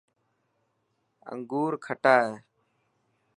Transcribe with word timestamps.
انوگور 1.29 1.71
کٽا 1.85 2.15
هي. 2.27 2.35